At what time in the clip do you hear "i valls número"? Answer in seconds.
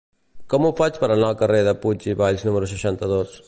2.11-2.71